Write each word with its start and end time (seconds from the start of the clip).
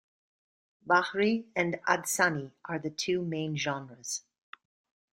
Bahri 0.83 1.45
and 1.55 1.75
Adsani 1.87 2.53
are 2.65 2.79
the 2.79 2.89
two 2.89 3.21
main 3.21 3.55
genres. 3.55 4.23